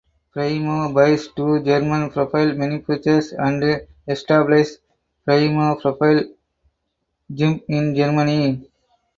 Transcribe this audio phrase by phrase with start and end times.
[0.33, 4.79] Primo buys two German profile manufacturers and establishes
[5.25, 6.23] Primo Profile
[7.31, 8.67] GmbH in Germany.